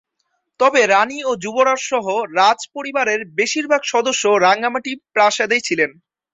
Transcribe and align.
তবে 0.59 0.81
রানী 0.87 1.19
ও 1.23 1.41
যুবরাজ 1.43 1.81
সহ 1.91 2.05
রাজপরিবারের 2.35 3.21
বেশিরভাগ 3.39 3.81
সদস্য 3.91 4.23
রাঙ্গামাটি 4.45 4.91
প্রাসাদে 5.13 5.57
ছিলেন। 5.67 5.91